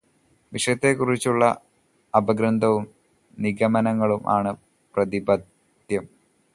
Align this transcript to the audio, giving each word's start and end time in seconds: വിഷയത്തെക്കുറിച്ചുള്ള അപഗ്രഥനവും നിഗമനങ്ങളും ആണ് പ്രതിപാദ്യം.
വിഷയത്തെക്കുറിച്ചുള്ള 0.51 1.43
അപഗ്രഥനവും 2.13 2.85
നിഗമനങ്ങളും 3.37 4.23
ആണ് 4.37 4.53
പ്രതിപാദ്യം. 4.95 6.05